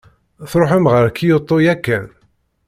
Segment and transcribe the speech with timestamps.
[0.51, 2.05] Tṛuḥem ɣer Kyoto yakan?